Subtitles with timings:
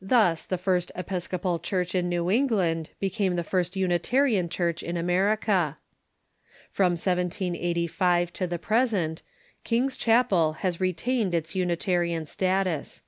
[0.00, 5.76] "Thus the first Episcopal Church in New England became the first Unitarian Church in America."
[6.70, 9.20] From 1785 to the present.
[9.62, 13.02] King's Chapel has retained its Unitarian status.